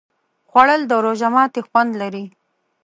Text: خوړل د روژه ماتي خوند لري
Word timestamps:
خوړل 0.49 0.81
د 0.87 0.91
روژه 1.05 1.29
ماتي 1.35 1.61
خوند 1.67 1.91
لري 2.01 2.25